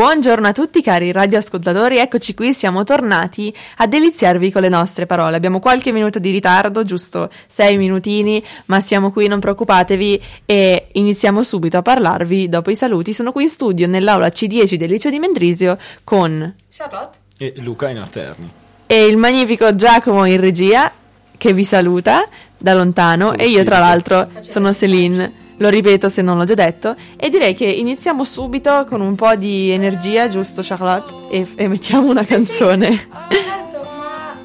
Buongiorno 0.00 0.46
a 0.46 0.52
tutti 0.52 0.80
cari 0.80 1.12
radioascoltatori, 1.12 1.98
eccoci 1.98 2.32
qui, 2.32 2.54
siamo 2.54 2.84
tornati 2.84 3.54
a 3.76 3.86
deliziarvi 3.86 4.50
con 4.50 4.62
le 4.62 4.70
nostre 4.70 5.04
parole. 5.04 5.36
Abbiamo 5.36 5.58
qualche 5.58 5.92
minuto 5.92 6.18
di 6.18 6.30
ritardo, 6.30 6.84
giusto 6.84 7.28
sei 7.46 7.76
minutini, 7.76 8.42
ma 8.64 8.80
siamo 8.80 9.12
qui, 9.12 9.28
non 9.28 9.40
preoccupatevi 9.40 10.22
e 10.46 10.88
iniziamo 10.92 11.42
subito 11.42 11.76
a 11.76 11.82
parlarvi 11.82 12.48
dopo 12.48 12.70
i 12.70 12.74
saluti. 12.74 13.12
Sono 13.12 13.30
qui 13.30 13.42
in 13.42 13.50
studio 13.50 13.86
nell'aula 13.86 14.28
C10 14.28 14.76
del 14.76 14.88
liceo 14.88 15.10
di 15.10 15.18
Mendrisio 15.18 15.76
con 16.02 16.54
Charlotte 16.70 17.18
e 17.36 17.52
Luca 17.58 17.90
in 17.90 17.98
alterni. 17.98 18.50
E 18.86 19.04
il 19.04 19.18
magnifico 19.18 19.74
Giacomo 19.74 20.24
in 20.24 20.40
regia 20.40 20.90
che 21.36 21.52
vi 21.52 21.64
saluta 21.64 22.26
da 22.56 22.72
lontano 22.72 23.34
e 23.34 23.48
io 23.48 23.62
tra 23.64 23.78
l'altro 23.78 24.30
sono 24.40 24.72
Celine 24.72 25.39
lo 25.60 25.68
ripeto 25.68 26.08
se 26.08 26.22
non 26.22 26.38
l'ho 26.38 26.44
già 26.44 26.54
detto, 26.54 26.96
e 27.16 27.28
direi 27.28 27.54
che 27.54 27.66
iniziamo 27.66 28.24
subito 28.24 28.84
con 28.86 29.00
un 29.00 29.14
po' 29.14 29.34
di 29.34 29.70
energia, 29.70 30.28
giusto 30.28 30.62
Charlotte? 30.64 31.12
E, 31.30 31.46
e 31.54 31.68
mettiamo 31.68 32.08
una 32.08 32.22
sì, 32.22 32.32
canzone. 32.32 32.96
Sì. 32.96 33.08
certo, 33.42 33.88
ma... 33.96 34.38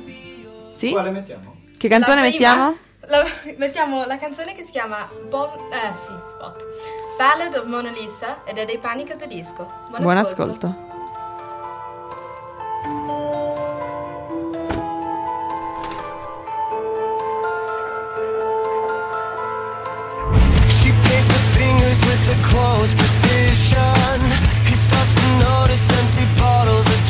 Sì? 0.73 0.91
Quale 0.91 1.09
mettiamo? 1.11 1.55
Che 1.77 1.88
canzone 1.88 2.16
la 2.17 2.21
mettiamo? 2.21 2.77
La, 3.08 3.23
mettiamo 3.58 4.05
la 4.05 4.17
canzone 4.17 4.53
che 4.53 4.63
si 4.63 4.71
chiama 4.71 5.09
bon, 5.30 5.47
eh, 5.71 5.95
sì, 5.95 6.11
bot. 6.38 6.66
Ballad 7.17 7.55
of 7.55 7.66
Mona 7.66 7.91
Lisa 7.91 8.43
ed 8.45 8.58
è 8.58 8.66
dei 8.66 8.77
Panic 8.77 9.11
at 9.11 9.17
the 9.19 9.27
Disco. 9.27 9.69
Buon, 9.89 10.02
Buon 10.02 10.17
ascolto. 10.17 10.67
ascolto. 10.67 10.93
Bottles 26.56 27.05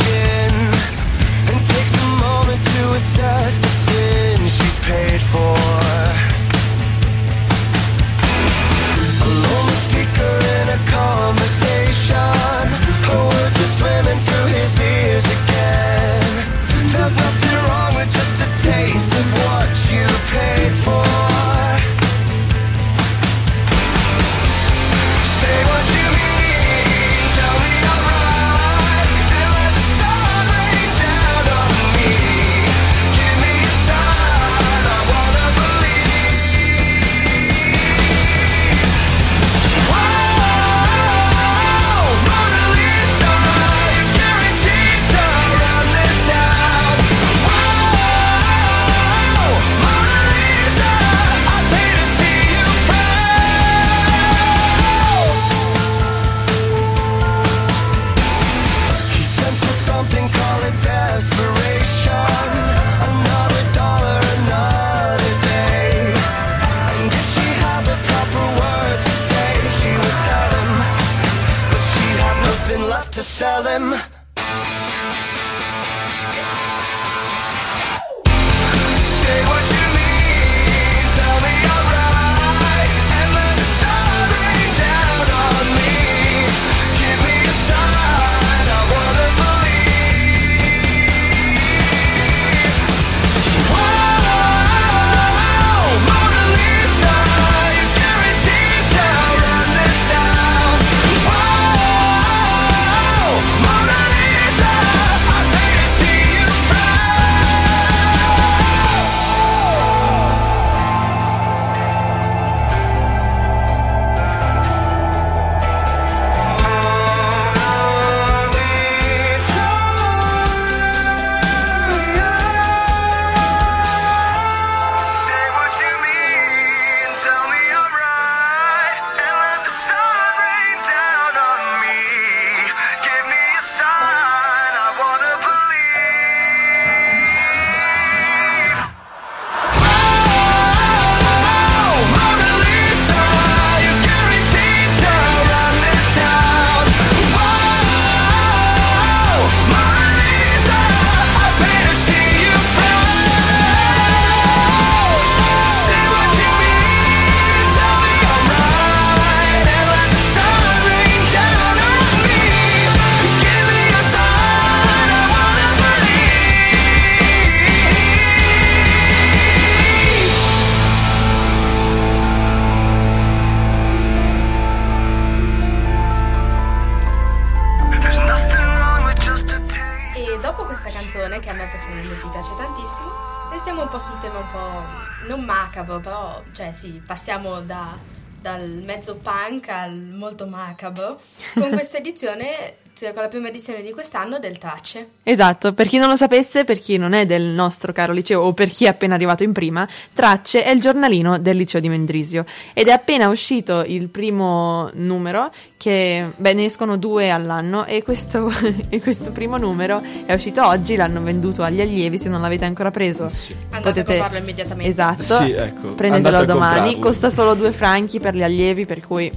personalmente 181.85 182.27
piace 182.31 182.55
tantissimo, 182.55 183.11
restiamo 183.51 183.81
un 183.83 183.87
po' 183.89 183.99
sul 183.99 184.17
tema 184.19 184.39
un 184.39 184.51
po' 184.51 185.27
non 185.27 185.43
macabro, 185.43 185.99
però, 185.99 186.41
cioè 186.53 186.73
sì, 186.73 187.01
passiamo 187.05 187.61
da- 187.61 187.97
dal 188.41 188.67
mezzo 188.83 189.15
punk 189.15 189.69
al 189.69 189.93
molto 189.93 190.47
macabro. 190.47 191.19
Con 191.53 191.69
questa 191.73 191.97
edizione, 191.97 192.77
con 193.13 193.21
la 193.21 193.27
prima 193.27 193.49
edizione 193.49 193.81
di 193.81 193.91
quest'anno 193.91 194.39
del 194.39 194.57
Tracce. 194.57 195.09
Esatto, 195.23 195.73
per 195.73 195.87
chi 195.87 195.97
non 195.97 196.07
lo 196.07 196.15
sapesse, 196.15 196.63
per 196.63 196.79
chi 196.79 196.95
non 196.97 197.11
è 197.11 197.25
del 197.25 197.43
nostro 197.43 197.91
caro 197.91 198.13
liceo 198.13 198.41
o 198.41 198.53
per 198.53 198.69
chi 198.69 198.85
è 198.85 198.87
appena 198.87 199.15
arrivato 199.15 199.43
in 199.43 199.51
prima, 199.51 199.85
Tracce 200.13 200.63
è 200.63 200.69
il 200.69 200.79
giornalino 200.79 201.37
del 201.37 201.57
liceo 201.57 201.81
di 201.81 201.89
Mendrisio 201.89 202.45
ed 202.73 202.87
è 202.87 202.91
appena 202.91 203.27
uscito 203.27 203.83
il 203.85 204.07
primo 204.07 204.89
numero 204.93 205.51
che, 205.77 206.31
beh, 206.35 206.53
ne 206.53 206.65
escono 206.65 206.97
due 206.97 207.31
all'anno 207.31 207.85
e 207.85 208.01
questo, 208.01 208.49
e 208.89 209.01
questo 209.01 209.31
primo 209.31 209.57
numero 209.57 210.01
è 210.25 210.33
uscito 210.33 210.65
oggi, 210.65 210.95
l'hanno 210.95 211.21
venduto 211.21 211.63
agli 211.63 211.81
allievi, 211.81 212.17
se 212.17 212.29
non 212.29 212.41
l'avete 212.41 212.63
ancora 212.63 212.91
preso 212.91 213.27
Sì. 213.27 213.53
Andate 213.71 213.99
a 213.99 214.03
comprarlo 214.03 214.37
immediatamente. 214.37 214.89
Esatto, 214.89 215.21
Sì, 215.21 215.51
ecco, 215.51 215.89
prendetelo 215.89 216.45
domani, 216.45 216.93
comprarlo. 216.93 216.99
costa 216.99 217.29
solo 217.29 217.55
due 217.55 217.71
franchi 217.71 218.19
per 218.19 218.35
gli 218.35 218.43
allievi, 218.43 218.85
per 218.85 219.01
cui 219.01 219.29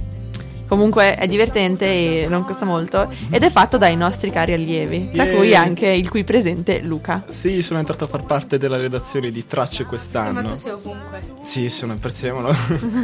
Comunque 0.69 1.15
è 1.15 1.25
divertente 1.27 1.85
e 1.85 2.27
non 2.29 2.45
costa 2.45 2.63
molto 2.63 3.11
ed 3.31 3.41
è 3.41 3.49
fatto 3.49 3.77
dai 3.77 3.95
nostri 3.97 4.29
cari 4.29 4.53
allievi, 4.53 5.09
tra 5.11 5.25
Yay. 5.25 5.35
cui 5.35 5.55
anche 5.55 5.87
il 5.87 6.07
qui 6.09 6.23
presente 6.23 6.79
Luca. 6.81 7.23
Sì, 7.27 7.63
sono 7.63 7.79
entrato 7.79 8.03
a 8.03 8.07
far 8.07 8.23
parte 8.23 8.59
della 8.59 8.77
redazione 8.77 9.31
di 9.31 9.47
Tracce 9.47 9.77
Sì, 9.77 9.81
ma 9.81 9.87
quest'anno. 9.89 10.47
tu 10.47 10.53
sei 10.53 10.71
ovunque. 10.71 11.21
Sì, 11.41 11.69
sono 11.69 11.97
prezzemolo. 11.97 12.55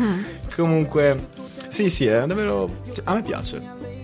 Comunque, 0.55 1.29
sì, 1.69 1.89
sì, 1.89 2.05
è 2.05 2.23
davvero. 2.27 2.83
A 3.05 3.15
me 3.15 3.23
piace. 3.23 3.59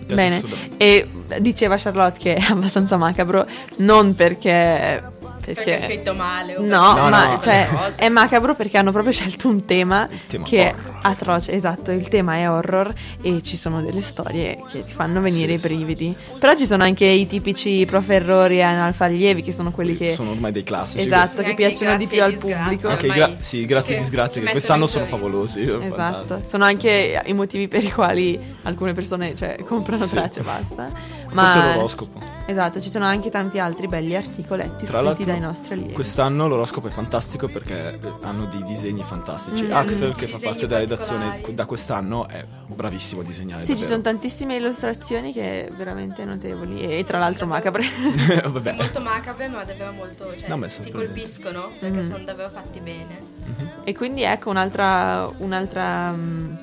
piace 0.06 0.14
Bene, 0.14 0.42
e 0.76 1.08
diceva 1.38 1.76
Charlotte 1.76 2.18
che 2.18 2.34
è 2.34 2.50
abbastanza 2.50 2.96
macabro, 2.96 3.46
non 3.76 4.14
perché... 4.16 5.20
Perché 5.44 5.76
è 5.76 5.80
scritto 5.80 6.14
male. 6.14 6.56
o 6.56 6.60
No, 6.64 6.94
No, 6.94 7.08
ma 7.08 7.32
no. 7.32 7.40
cioè, 7.40 7.68
è 7.96 8.08
macabro 8.08 8.54
perché 8.54 8.78
hanno 8.78 8.92
proprio 8.92 9.12
scelto 9.12 9.48
un 9.48 9.64
tema, 9.64 10.08
tema 10.28 10.44
che 10.44 10.70
è 10.70 10.74
horror. 10.74 10.98
atroce. 11.02 11.52
Esatto, 11.52 11.90
il 11.90 12.06
tema 12.08 12.36
è 12.36 12.48
horror 12.48 12.92
e 13.20 13.42
ci 13.42 13.56
sono 13.56 13.82
delle 13.82 14.00
storie 14.00 14.58
che 14.70 14.84
ti 14.84 14.94
fanno 14.94 15.20
venire 15.20 15.58
Sì, 15.58 15.64
i 15.64 15.68
brividi. 15.68 16.16
Però 16.38 16.54
ci 16.54 16.64
sono 16.66 16.84
anche 16.84 17.04
i 17.06 17.26
tipici 17.26 17.84
proferrori 17.86 18.58
e 18.58 18.62
analfaglievi 18.62 19.42
che 19.42 19.52
sono 19.52 19.70
quelli 19.72 19.96
che... 19.96 20.14
Sono 20.14 20.30
ormai 20.30 20.52
dei 20.52 20.62
classici. 20.62 21.04
Esatto, 21.04 21.42
Sì, 21.42 21.48
che 21.48 21.54
piacciono 21.54 21.96
di 21.96 22.06
più 22.06 22.22
al 22.22 22.34
pubblico. 22.38 22.88
Anche 22.88 23.08
gra- 23.08 23.34
sì, 23.40 23.64
grazie 23.66 23.96
e 23.96 23.98
disgrazie, 23.98 24.40
che 24.42 24.50
quest'anno 24.50 24.86
sono 24.86 25.04
favolosi. 25.06 25.62
Esatto, 25.62 25.94
fantastici. 25.94 26.48
sono 26.48 26.64
anche 26.64 27.20
i 27.24 27.32
motivi 27.32 27.66
per 27.68 27.82
i 27.82 27.90
quali 27.90 28.38
alcune 28.62 28.92
persone 28.92 29.34
cioè, 29.34 29.56
comprano 29.64 30.04
Sì. 30.04 30.10
tracce 30.14 30.40
e 30.40 30.42
basta. 30.44 30.88
Forse 31.32 31.58
Ma 31.58 31.74
l'oroscopo. 31.74 32.20
esatto, 32.44 32.78
ci 32.80 32.90
sono 32.90 33.06
anche 33.06 33.30
tanti 33.30 33.58
altri 33.58 33.88
belli 33.88 34.14
articoletti 34.14 34.84
Tra 34.84 34.98
scritti 35.02 35.24
l'altro, 35.24 35.31
dai 35.32 35.40
nostri 35.40 35.74
allievi. 35.74 35.92
quest'anno 35.92 36.46
l'oroscopo 36.48 36.88
è 36.88 36.90
fantastico 36.90 37.48
perché 37.48 37.98
hanno 38.22 38.46
dei 38.46 38.62
disegni 38.62 39.02
fantastici. 39.02 39.64
Mm. 39.64 39.72
Axel, 39.72 40.14
che 40.14 40.26
fa 40.28 40.38
parte 40.42 40.66
della 40.66 40.80
redazione 40.80 41.40
da 41.50 41.66
quest'anno, 41.66 42.28
è 42.28 42.44
bravissimo 42.66 43.20
a 43.20 43.24
disegnare. 43.24 43.60
Sì, 43.62 43.68
ci 43.68 43.72
davvero. 43.72 43.90
sono 43.90 44.02
tantissime 44.02 44.56
illustrazioni 44.56 45.32
che 45.32 45.70
veramente 45.76 46.24
notevoli 46.24 46.80
e, 46.80 47.04
tra 47.04 47.18
l'altro 47.18 47.46
macabre. 47.46 47.82
Sì, 48.22 48.40
Vabbè. 48.44 48.72
molto 48.74 49.00
macabre, 49.00 49.48
ma 49.48 49.64
davvero 49.64 49.92
molto. 49.92 50.34
Cioè, 50.36 50.48
No, 50.48 50.64
è 50.64 50.68
ti 50.68 50.90
colpiscono 50.90 51.70
perché 51.80 51.98
Mhm. 51.98 52.02
sono 52.04 52.24
davvero 52.24 52.48
fatti 52.48 52.80
bene. 52.80 53.18
Mhm. 53.44 53.70
e 53.84 53.94
quindi 53.94 54.22
ecco 54.22 54.50
un'altra, 54.50 55.28
un'altra, 55.38 56.10
mm, 56.12 56.54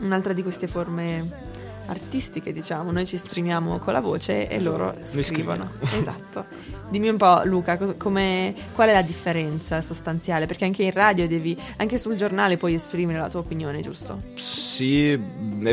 un'altra 0.00 0.32
di 0.32 0.42
queste 0.42 0.66
forme 0.68 1.41
artistiche, 1.86 2.52
diciamo. 2.52 2.90
Noi 2.90 3.06
ci 3.06 3.16
esprimiamo 3.16 3.78
con 3.78 3.92
la 3.92 4.00
voce 4.00 4.48
e 4.48 4.60
loro 4.60 4.94
scrivono. 5.04 5.70
Esatto. 5.92 6.46
Dimmi 6.88 7.08
un 7.08 7.16
po', 7.16 7.42
Luca, 7.44 7.76
co- 7.76 7.94
come- 7.96 8.54
qual 8.74 8.88
è 8.88 8.92
la 8.92 9.02
differenza 9.02 9.80
sostanziale? 9.80 10.46
Perché 10.46 10.64
anche 10.64 10.82
in 10.82 10.90
radio 10.90 11.26
devi, 11.26 11.56
anche 11.76 11.98
sul 11.98 12.16
giornale 12.16 12.56
puoi 12.56 12.74
esprimere 12.74 13.18
la 13.18 13.28
tua 13.28 13.40
opinione, 13.40 13.80
giusto? 13.80 14.22
Sì, 14.34 15.10
è 15.10 15.18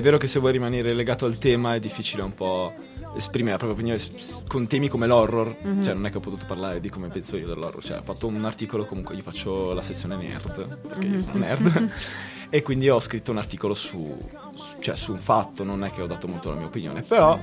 vero 0.02 0.18
che 0.18 0.28
se 0.28 0.40
vuoi 0.40 0.52
rimanere 0.54 0.94
legato 0.94 1.26
al 1.26 1.38
tema 1.38 1.76
è 1.76 1.80
difficile 1.80 2.22
un 2.22 2.34
po' 2.34 2.74
esprimere 3.16 3.54
la 3.54 3.58
propria 3.58 3.78
opinione 3.78 4.44
con 4.48 4.68
temi 4.68 4.88
come 4.88 5.08
l'horror. 5.08 5.58
Mhm. 5.62 5.82
Cioè, 5.82 5.94
non 5.94 6.06
è 6.06 6.10
che 6.12 6.18
ho 6.18 6.22
potuto 6.22 6.46
parlare 6.46 6.80
di 6.80 6.90
come 6.90 7.08
penso 7.10 7.38
io 7.38 7.48
dell'horror. 7.48 7.84
Cioè, 7.84 7.98
ho 7.98 8.04
fatto 8.04 8.28
un 8.28 8.44
articolo 8.46 8.86
comunque, 8.86 9.16
io 9.16 9.22
faccio 9.22 9.74
la 9.74 9.82
sezione 9.82 10.16
nerd, 10.16 10.78
perché 10.88 11.06
io 11.06 11.20
sono 11.20 11.34
nerd. 11.34 11.90
e 12.50 12.62
quindi 12.62 12.90
ho 12.90 13.00
scritto 13.00 13.32
un 13.32 13.38
articolo 13.38 13.74
su, 13.74 14.18
su- 14.54 14.76
cioè, 14.80 14.96
su 14.96 15.12
un 15.14 15.20
fatto, 15.20 15.64
non 15.64 15.84
è 15.84 15.92
che 15.92 16.02
ho 16.02 16.08
dato 16.08 16.28
molto 16.28 16.50
la 16.50 16.56
mia 16.56 16.66
opinione. 16.68 17.02
Però, 17.04 17.40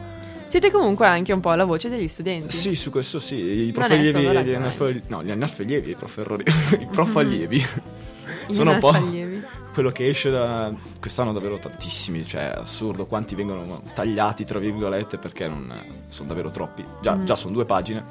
Siete 0.47 0.71
comunque 0.71 1.07
anche 1.09 1.33
un 1.33 1.41
po' 1.41 1.53
la 1.55 1.65
voce 1.65 1.89
degli 1.89 2.07
studenti. 2.09 2.55
sì, 2.57 2.77
su 2.77 2.91
questo 2.91 3.19
sì. 3.19 3.35
I 3.35 3.63
Non 3.65 3.73
prof 3.73 3.91
allievi 3.91 4.21
gli 4.21 5.03
No, 5.09 5.23
gli 5.25 5.31
analfallievi, 5.33 5.91
i 5.91 5.95
prof 5.97 6.19
errori. 6.19 6.45
I 6.79 6.87
prof 6.87 7.17
allievi. 7.17 7.65
Gli 8.49 8.55
Sono 8.55 8.73
un 8.73 8.79
po'. 8.79 8.93
quello 9.73 9.91
che 9.91 10.09
esce 10.09 10.31
da 10.31 10.73
quest'anno 11.01 11.33
davvero 11.33 11.59
tantissimi, 11.59 12.25
cioè 12.25 12.53
assurdo 12.57 13.07
quanti 13.07 13.35
vengono 13.35 13.83
tagliati 13.93 14.45
tra 14.45 14.61
virgolette 14.61 15.19
perché 15.19 15.49
non 15.49 15.73
sono 16.09 16.29
davvero 16.29 16.51
troppi. 16.51 16.85
Già, 17.03 17.15
Mhm. 17.17 17.25
già 17.25 17.35
sono 17.35 17.53
due 17.53 17.65
pagine. 17.65 18.05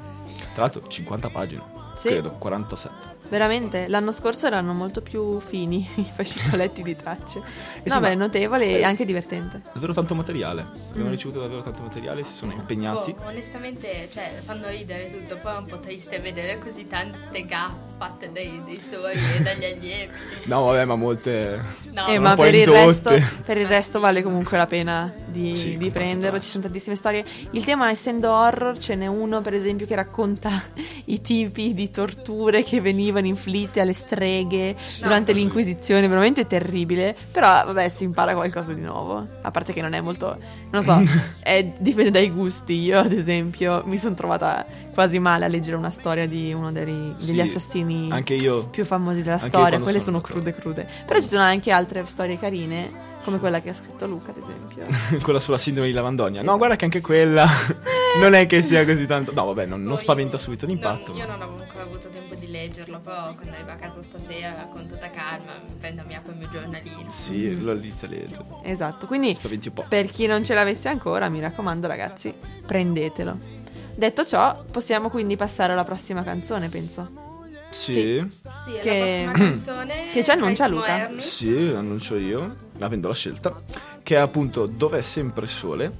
Tra 0.52 0.64
l'altro 0.64 0.86
50 0.86 1.30
pagine, 1.30 1.62
Sì. 1.96 2.08
credo, 2.08 2.32
47. 2.32 3.14
Veramente, 3.28 3.88
l'anno 3.88 4.12
scorso 4.12 4.46
erano 4.46 4.72
molto 4.72 5.00
più 5.02 5.40
fini 5.40 5.84
i 5.96 6.04
fascicoletti 6.04 6.82
di 6.84 6.94
tracce. 6.94 7.40
Eh 7.82 7.88
no, 7.90 7.98
beh, 7.98 8.14
notevole 8.14 8.66
e 8.66 8.72
eh, 8.78 8.84
anche 8.84 9.04
divertente. 9.04 9.62
Davvero 9.72 9.92
tanto 9.92 10.14
materiale. 10.14 10.64
Abbiamo 10.90 11.08
Mm. 11.08 11.10
ricevuto 11.10 11.40
davvero 11.40 11.60
tanto 11.62 11.82
materiale, 11.82 12.22
si 12.22 12.32
sono 12.32 12.52
impegnati. 12.52 13.12
Boh, 13.14 13.24
onestamente, 13.26 14.08
cioè, 14.12 14.40
fanno 14.44 14.68
ridere 14.68 15.10
tutto, 15.10 15.38
poi 15.38 15.54
è 15.54 15.58
un 15.58 15.66
po' 15.66 15.80
triste 15.80 16.20
vedere 16.20 16.58
così 16.58 16.86
tante 16.86 17.44
gaffe 17.44 17.84
fatte 17.98 18.30
dai, 18.30 18.60
dai 18.66 18.78
suoi 18.78 19.14
e 19.14 19.40
dagli 19.42 19.64
allievi. 19.72 20.12
No, 20.44 20.64
vabbè, 20.66 20.84
ma 20.84 20.96
molte 20.96 21.62
No, 21.92 22.02
Eh, 22.02 22.12
sono 22.14 22.20
ma 22.20 22.34
per 22.36 22.54
il, 22.54 22.66
resto, 22.66 23.10
per 23.44 23.56
il 23.56 23.66
resto 23.66 23.98
vale 24.00 24.22
comunque 24.22 24.58
la 24.58 24.66
pena 24.66 25.10
di, 25.26 25.54
Sì, 25.54 25.76
di 25.78 25.90
prenderlo. 25.90 26.38
Ci 26.38 26.48
sono 26.48 26.62
tantissime 26.64 26.94
storie. 26.94 27.24
Il 27.52 27.64
tema, 27.64 27.88
essendo 27.90 28.30
horror, 28.32 28.78
ce 28.78 28.94
n'è 28.96 29.06
uno, 29.06 29.40
per 29.40 29.54
esempio, 29.54 29.86
che 29.86 29.94
racconta 29.94 30.62
i 31.06 31.20
tipi 31.22 31.72
di 31.72 31.85
torture 31.90 32.62
che 32.64 32.80
venivano 32.80 33.26
inflitte 33.26 33.80
alle 33.80 33.92
streghe 33.92 34.74
durante 35.00 35.32
sì. 35.32 35.38
l'Inquisizione. 35.38 36.08
Veramente 36.08 36.46
terribile. 36.46 37.16
Però, 37.30 37.46
vabbè, 37.46 37.88
si 37.88 38.04
impara 38.04 38.34
qualcosa 38.34 38.72
di 38.72 38.80
nuovo. 38.80 39.26
A 39.42 39.50
parte 39.50 39.72
che 39.72 39.80
non 39.80 39.92
è 39.92 40.00
molto. 40.00 40.36
Non 40.70 40.82
so, 40.82 41.00
è- 41.40 41.72
dipende 41.78 42.10
dai 42.10 42.30
gusti. 42.30 42.74
Io, 42.80 42.98
ad 42.98 43.12
esempio, 43.12 43.82
mi 43.86 43.98
sono 43.98 44.14
trovata 44.14 44.64
quasi 44.92 45.18
male 45.18 45.44
a 45.44 45.48
leggere 45.48 45.76
una 45.76 45.90
storia 45.90 46.26
di 46.26 46.52
uno 46.52 46.72
degli, 46.72 46.90
degli 47.18 47.34
Sì, 47.34 47.40
assassini 47.40 48.10
Anche 48.10 48.34
io. 48.34 48.66
più 48.68 48.84
famosi 48.84 49.22
della 49.22 49.38
storia, 49.38 49.78
quelle 49.78 50.00
sono 50.00 50.16
sono 50.16 50.20
crude 50.20 50.54
crude. 50.54 50.88
Però 51.06 51.20
ci 51.20 51.26
sono 51.26 51.42
anche 51.42 51.70
altre 51.70 52.04
storie 52.06 52.38
carine, 52.38 52.90
come 53.26 53.38
quella 53.40 53.60
che 53.60 53.68
ha 53.70 53.74
scritto 53.74 54.06
Luca, 54.06 54.30
ad 54.30 54.38
esempio. 54.38 54.84
quella 55.22 55.40
sulla 55.40 55.58
sindrome 55.58 55.88
di 55.88 55.94
Lavandonia. 55.94 56.42
No, 56.42 56.56
guarda 56.56 56.76
che 56.76 56.84
anche 56.84 57.00
quella 57.00 57.46
non 58.20 58.32
è 58.34 58.46
che 58.46 58.62
sia 58.62 58.84
così 58.86 59.04
tanto. 59.06 59.32
No, 59.34 59.44
vabbè, 59.46 59.66
non, 59.66 59.82
non 59.82 59.98
spaventa 59.98 60.36
io- 60.36 60.42
subito 60.42 60.64
l'impatto. 60.66 61.08
non- 61.12 61.16
io 61.18 61.26
non 61.26 61.42
avevo 61.42 61.60
ancora 61.60 61.82
avuto 61.82 62.08
tempo 62.08 62.34
di 62.36 62.48
leggerlo, 62.50 63.00
però 63.00 63.34
quando 63.34 63.52
arrivo 63.52 63.70
a 63.70 63.74
casa 63.74 64.02
stasera 64.02 64.66
con 64.72 64.86
tutta 64.86 65.10
calma 65.10 65.52
mi 65.66 65.74
prendo 65.78 66.02
mi 66.06 66.14
apro 66.14 66.32
il 66.32 66.38
mio 66.38 66.48
giornalino. 66.48 67.04
Sì, 67.08 67.60
lo 67.60 67.72
inizia 67.72 68.06
a 68.06 68.10
leggere. 68.12 68.44
Esatto, 68.62 69.06
quindi 69.06 69.34
Spaventi 69.34 69.68
un 69.68 69.74
po'. 69.74 69.84
per 69.88 70.06
chi 70.06 70.26
non 70.26 70.44
ce 70.44 70.54
l'avesse 70.54 70.88
ancora, 70.88 71.28
mi 71.28 71.40
raccomando 71.40 71.86
ragazzi, 71.86 72.32
prendetelo. 72.66 73.54
Detto 73.94 74.24
ciò, 74.24 74.62
possiamo 74.70 75.08
quindi 75.10 75.36
passare 75.36 75.72
alla 75.72 75.84
prossima 75.84 76.22
canzone, 76.22 76.68
penso. 76.68 77.24
Sì. 77.70 78.26
Sì. 78.64 78.78
Che- 78.80 78.98
la 78.98 79.04
prossima 79.04 79.32
canzone 79.44 79.94
che 80.12 80.24
ci 80.24 80.30
annuncia 80.30 80.66
Luca. 80.68 81.10
Sì, 81.18 81.72
annuncio 81.76 82.16
io, 82.16 82.54
avendo 82.80 83.08
la 83.08 83.14
scelta, 83.14 83.60
che 84.02 84.16
è 84.16 84.18
appunto 84.18 84.66
Dov'è 84.66 85.02
sempre 85.02 85.46
sole 85.46 85.92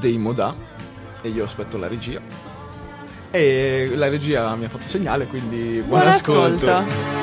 dei 0.00 0.18
Modà 0.18 0.54
e 1.22 1.28
io 1.28 1.44
aspetto 1.44 1.76
la 1.76 1.86
regia. 1.88 2.20
E 3.30 3.92
la 3.94 4.08
regia 4.08 4.54
mi 4.56 4.64
ha 4.64 4.68
fatto 4.68 4.88
segnale, 4.88 5.26
quindi 5.26 5.80
buon, 5.86 6.00
Buon 6.00 6.06
ascolto. 6.08 6.70
ascolto. 6.70 7.18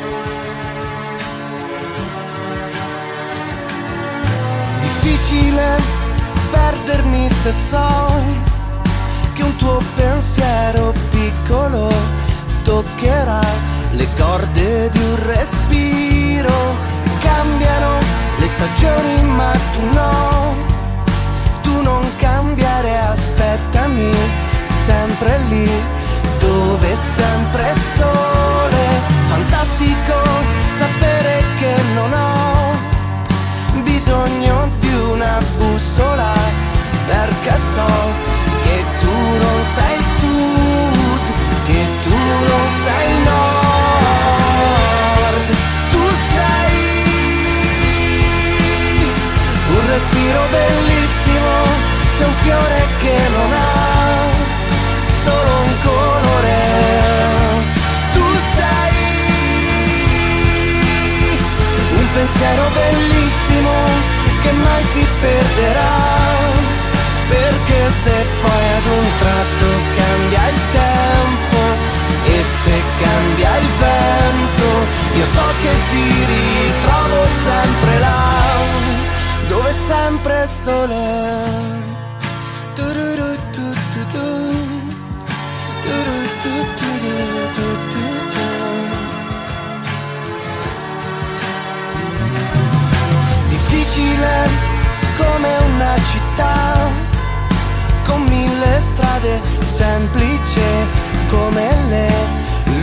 Difficile 4.82 5.78
perdermi 6.52 7.30
se 7.30 7.52
so 7.52 8.12
che 9.34 9.44
un 9.44 9.56
tuo 9.58 9.82
pensiero 9.96 10.94
piccolo 11.12 11.90
toccherà 12.68 13.40
le 13.92 14.08
corde 14.18 14.90
di 14.90 15.00
un 15.00 15.16
respiro. 15.26 16.76
Cambiano 17.22 17.92
le 18.40 18.48
stagioni 18.48 19.22
ma 19.24 19.52
tu 19.74 19.94
no, 19.94 20.54
tu 21.64 21.82
non 21.82 22.04
cambiare, 22.18 23.00
aspettami 23.00 24.12
sempre 24.86 25.40
lì 25.48 25.70
dove 26.40 26.94
sempre 26.94 27.74
sole. 27.96 28.86
Fantastico 29.30 30.16
sapere 30.78 31.44
che 31.60 31.74
non 31.94 32.12
ho 32.12 33.82
bisogno 33.84 34.70
di 34.80 34.94
una 35.14 35.40
bussola 35.58 36.34
perché 37.08 37.56
so 37.74 38.37
respiro 50.28 50.46
bellissimo, 50.50 51.52
sei 52.18 52.28
un 52.28 52.34
fiore 52.44 52.88
che 53.00 53.18
non 53.30 53.52
ha 53.54 53.66
solo 55.24 55.52
un 55.64 55.74
colore, 55.84 56.60
tu 58.12 58.26
sei 58.56 58.96
un 61.92 62.08
pensiero 62.14 62.70
bellissimo 62.74 63.72
che 64.42 64.52
mai 64.52 64.84
si 64.84 65.08
perderà. 65.22 65.96
Perché 67.28 67.92
se 68.04 68.26
poi 68.42 68.66
ad 68.78 68.86
un 68.86 69.08
tratto 69.20 69.66
cambia 69.98 70.48
il 70.48 70.60
tempo 70.72 71.60
e 72.24 72.44
se 72.64 72.82
cambia 73.02 73.58
il 73.58 73.70
vento, 73.80 74.68
io 75.18 75.26
so 75.26 75.48
che 75.62 75.74
ti 75.90 76.08
ritrovo 76.26 77.28
sempre 77.44 78.00
là, 78.00 78.48
sempre. 79.88 80.46
Turutututututu. 82.76 84.36
difficile 93.50 94.50
come 95.18 95.58
una 95.76 95.96
città 96.12 97.06
semplice 99.62 100.62
come 101.30 101.68
le 101.90 102.10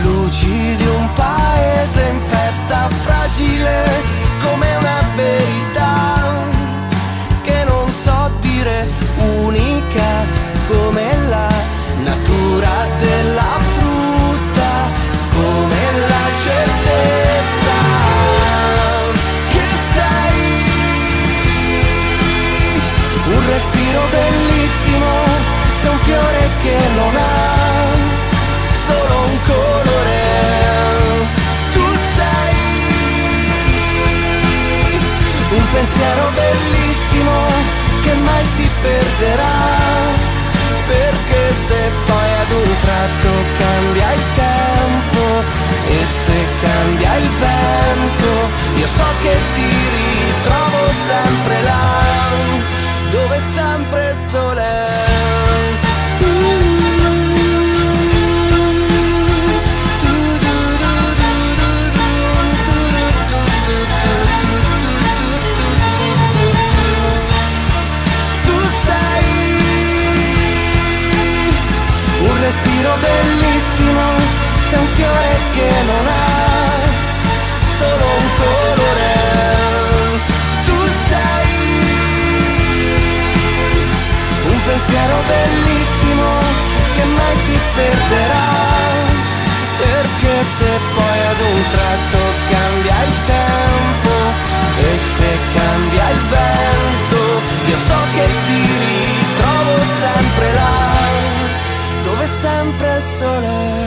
luci 0.03 0.75
di 0.75 0.87
un 0.87 1.09
paese 1.13 2.01
in 2.09 2.19
festa 2.27 2.89
fragile 3.03 3.83
come 4.41 4.75
una 4.77 5.01
verità 5.15 6.54
unica 9.95 10.27
come 10.67 11.15
la 11.29 11.49
natura 12.03 12.87
della 12.99 13.59
frutta 13.77 14.91
come 15.31 15.81
la 16.07 16.25
certezza 16.43 17.77
che 19.49 19.65
sei. 19.93 20.63
Un 23.27 23.45
respiro 23.47 24.01
bellissimo 24.11 25.11
sei 25.81 25.89
un 25.89 25.97
fiore 25.99 26.49
che 26.61 26.77
non 26.95 27.15
ha 27.15 27.93
solo 28.85 29.15
un 29.29 29.37
colore. 29.45 30.23
Tu 31.73 31.85
sei 32.15 32.55
un 35.51 35.63
pensiero 35.71 36.31
bellissimo 36.35 37.84
che 38.05 38.13
mai 38.13 38.45
si 38.55 38.69
perderà 38.81 39.57
perché 40.87 41.41
se 41.67 41.79
poi 42.05 42.29
ad 42.43 42.51
un 42.63 42.71
tratto 42.85 43.29
cambia 43.57 44.13
il 44.13 44.25
tempo 44.45 45.23
e 45.95 45.99
se 46.23 46.39
cambia 46.61 47.15
il 47.15 47.29
vento 47.45 48.31
io 48.81 48.87
so 48.97 49.09
che 49.23 49.35
ti 49.55 49.71
ritrovo 49.97 50.81
sempre 51.09 51.61
là 51.63 51.85
dove 53.09 53.39
sempre 53.39 54.09
il 54.11 54.17
che 75.55 75.69
non 75.91 76.05
ha 76.07 76.33
solo 77.77 78.05
un 78.19 78.27
colore. 78.41 79.13
Tu 80.67 80.77
sei 81.07 81.49
un 84.51 84.59
pensiero 84.67 85.15
bellissimo 85.31 86.29
che 86.95 87.03
mai 87.17 87.35
si 87.45 87.57
perderà, 87.75 88.49
perché 89.83 90.35
se 90.57 90.69
poi 90.95 91.19
ad 91.31 91.39
un 91.51 91.61
tratto 91.75 92.19
cambia 92.53 92.97
il 93.07 93.15
tempo 93.35 94.13
e 94.87 94.97
se 95.15 95.31
cambia 95.57 96.09
il 96.15 96.21
vento, 96.35 97.21
io 97.71 97.77
so 97.87 97.99
che 98.13 98.25
ti 98.45 98.59
ritrovo 98.85 99.73
sempre 100.03 100.53
là, 100.53 100.75
dove 102.03 102.27
sempre 102.27 102.95
il 102.95 103.03
sole. 103.17 103.84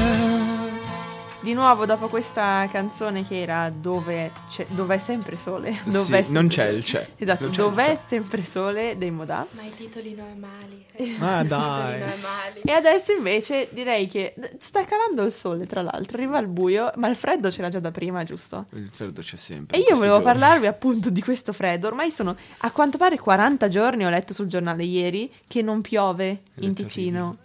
Di 1.49 1.55
nuovo, 1.55 1.87
dopo 1.87 2.09
questa 2.09 2.69
canzone 2.71 3.23
che 3.26 3.40
era 3.40 3.71
Dove 3.75 4.31
c'è, 4.50 4.67
dov'è 4.69 4.99
sempre 4.99 5.38
sole? 5.38 5.78
Dov'è 5.85 5.99
Sì, 5.99 6.05
sempre 6.05 6.33
non 6.33 6.49
c'è 6.49 6.64
sole? 6.67 6.76
il 6.76 6.85
c'è. 6.85 7.09
Esatto, 7.17 7.43
Non 7.45 7.52
c'è 7.52 7.61
il 7.62 7.69
dov'è 7.69 7.87
c'è. 7.87 7.97
sempre 8.07 8.45
sole 8.45 8.99
dei 8.99 9.11
Modà. 9.11 9.47
Ma 9.52 9.62
i 9.62 9.71
titoli 9.75 10.14
normali. 10.14 10.85
Ah, 11.21 11.40
I 11.40 11.45
titoli 11.45 11.49
dai. 11.49 12.00
normali. 12.00 12.61
E 12.64 12.71
adesso 12.73 13.12
invece 13.12 13.69
direi 13.71 14.09
che 14.09 14.35
sta 14.59 14.85
calando 14.85 15.23
il 15.23 15.33
sole, 15.33 15.64
tra 15.64 15.81
l'altro, 15.81 16.19
arriva 16.19 16.38
il 16.38 16.49
buio, 16.49 16.93
ma 16.97 17.09
il 17.09 17.17
freddo 17.17 17.49
c'era 17.49 17.71
già 17.71 17.81
da 17.81 17.93
prima, 17.93 18.23
giusto? 18.25 18.67
Il 18.75 18.90
freddo 18.90 19.23
c'è 19.23 19.37
sempre. 19.37 19.78
E 19.78 19.81
io 19.81 19.95
volevo 19.95 20.19
giorni. 20.19 20.25
parlarvi 20.25 20.67
appunto 20.67 21.09
di 21.09 21.23
questo 21.23 21.55
freddo. 21.55 21.87
Ormai 21.87 22.11
sono 22.11 22.37
a 22.59 22.71
quanto 22.73 22.99
pare 22.99 23.19
40 23.19 23.69
giorni, 23.71 24.05
ho 24.05 24.11
letto 24.11 24.35
sul 24.35 24.49
giornale 24.49 24.85
ieri, 24.85 25.33
che 25.47 25.62
non 25.62 25.81
piove 25.81 26.28
è 26.28 26.40
in 26.57 26.75
Ticino. 26.75 27.38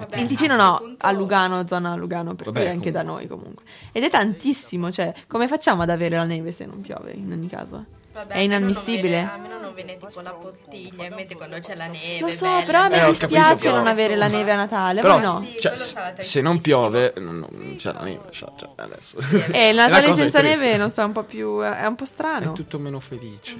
Vabbè, 0.00 0.18
in 0.18 0.26
Ticino 0.26 0.54
a 0.54 0.56
no, 0.56 0.76
punto- 0.78 1.06
a 1.06 1.10
Lugano, 1.12 1.66
zona 1.66 1.94
Lugano, 1.94 2.34
per 2.34 2.46
Vabbè, 2.46 2.60
cui 2.60 2.68
anche 2.68 2.90
da 2.90 3.00
comunque. 3.00 3.26
noi 3.28 3.38
comunque. 3.38 3.64
Ed 3.92 4.02
è 4.04 4.10
tantissimo, 4.10 4.90
cioè, 4.90 5.12
come 5.28 5.46
facciamo 5.46 5.82
ad 5.82 5.90
avere 5.90 6.16
la 6.16 6.24
neve 6.24 6.52
se 6.52 6.64
non 6.66 6.80
piove 6.80 7.12
in 7.12 7.30
ogni 7.32 7.48
caso? 7.48 7.84
Vabbè, 8.12 8.32
È 8.34 8.38
inammissibile. 8.38 9.20
Almeno 9.20 9.58
non 9.59 9.59
viene 9.74 9.96
tipo 9.96 10.20
la 10.20 10.32
bottiglia 10.32 11.04
in 11.06 11.14
mente 11.14 11.34
quando 11.36 11.58
c'è 11.60 11.74
la 11.74 11.86
neve. 11.86 12.20
Lo 12.20 12.28
so, 12.28 12.44
bella, 12.46 12.62
però 12.64 12.78
a 12.82 12.88
me 12.88 13.02
Eh, 13.02 13.06
dispiace 13.06 13.30
capito, 13.48 13.68
non 13.70 13.78
però- 13.80 13.90
avere 13.90 14.16
la 14.16 14.26
neve 14.28 14.52
a 14.52 14.56
Natale, 14.56 15.00
Però 15.00 15.18
no? 15.20 15.40
Sì, 15.44 15.56
cioè, 15.60 15.74
se- 16.22 16.40
non 16.40 16.60
piove, 16.60 17.12
non, 17.18 17.38
non 17.50 17.74
c'è 17.76 17.92
la 17.92 18.00
neve. 18.02 18.20
Cioè, 18.30 18.48
cioè, 18.56 18.68
adesso. 18.76 19.18
E 19.50 19.68
il 19.70 19.72
È 19.72 19.72
Natale 19.72 20.14
senza 20.14 20.40
neve, 20.40 20.76
non 20.76 20.90
so, 20.90 21.04
un 21.04 21.12
po' 21.12 21.22
più. 21.24 21.60
è 21.60 21.86
un 21.86 21.94
po' 21.94 22.04
È 22.04 22.06
strano. 22.06 22.52
tutto 22.52 22.78
meno 22.78 23.00
felice. 23.00 23.56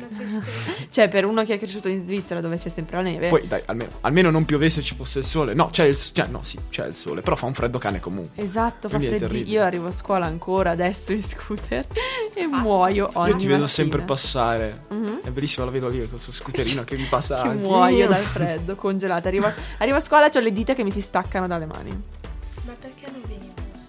Cioè, 0.90 1.08
per 1.08 1.24
uno 1.24 1.44
che 1.44 1.54
è 1.54 1.58
cresciuto 1.58 1.88
in 1.88 1.98
Svizzera 2.02 2.40
dove 2.40 2.56
c'è 2.58 2.68
sempre 2.68 2.96
la 2.96 3.02
neve. 3.02 3.28
Poi, 3.28 3.46
dai, 3.46 3.62
almeno, 3.66 3.90
almeno 4.02 4.30
non 4.30 4.44
piovesse 4.44 4.82
ci 4.82 4.94
fosse 4.94 5.20
il 5.20 5.24
sole. 5.24 5.54
No, 5.54 5.68
c'è 5.70 5.84
il, 5.84 5.96
cioè, 5.96 6.26
no, 6.26 6.42
sì, 6.42 6.58
c'è 6.70 6.86
il 6.86 6.94
sole, 6.94 7.20
però 7.22 7.36
fa 7.36 7.46
un 7.46 7.54
freddo 7.54 7.78
cane 7.78 8.00
comunque. 8.00 8.42
Esatto, 8.42 8.88
fa 8.88 8.96
Quindi 8.96 9.14
è 9.14 9.18
freddi. 9.18 9.32
terribile. 9.32 9.56
Io 9.58 9.62
arrivo 9.64 9.88
a 9.88 9.92
scuola 9.92 10.26
ancora 10.26 10.70
adesso 10.70 11.12
in 11.12 11.22
scooter 11.22 11.86
e 12.34 12.44
Pazza. 12.48 12.62
muoio 12.62 13.10
ogni 13.14 13.30
Io 13.30 13.36
ti 13.36 13.46
vedo 13.46 13.60
mattina. 13.60 13.66
sempre 13.68 14.00
passare. 14.02 14.82
Mhm. 14.88 15.20
È 15.24 15.30
bellissimo, 15.30 15.64
la 15.64 15.70
vedo 15.70 15.88
lì 15.88 15.99
col 16.08 16.20
suo 16.20 16.32
scooterino 16.32 16.84
che 16.84 16.96
mi 16.96 17.04
passa 17.04 17.42
Che 17.42 17.48
anche. 17.48 17.62
muoio 17.62 18.06
dal 18.08 18.22
freddo, 18.22 18.74
congelata. 18.76 19.28
Arrivo, 19.28 19.52
arrivo 19.78 19.96
a 19.96 20.00
scuola 20.00 20.30
ho 20.32 20.38
le 20.40 20.52
dita 20.52 20.74
che 20.74 20.84
mi 20.84 20.90
si 20.90 21.00
staccano 21.00 21.46
dalle 21.46 21.66
mani. 21.66 21.90
Ma 22.64 22.72
perché 22.78 23.06
non 23.10 23.20
vieni 23.26 23.44
in 23.46 23.52
bus? 23.72 23.88